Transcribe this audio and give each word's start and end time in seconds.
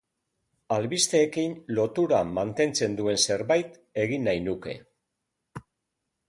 Albisteekin 0.75 1.53
lotura 1.79 2.21
mantentzen 2.37 2.97
duen 3.01 3.21
zerbait 3.27 3.79
egin 4.07 4.27
nahi 4.31 4.41
nuke. 4.49 4.75